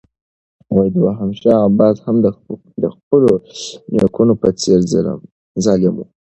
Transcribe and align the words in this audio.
دوهم 0.95 1.29
شاه 1.39 1.59
عباس 1.67 1.95
هم 2.05 2.15
د 2.83 2.85
خپلو 2.95 3.31
نیکونو 3.95 4.33
په 4.41 4.47
څېر 4.61 4.79
ظالم 5.69 5.93
و. 5.97 6.01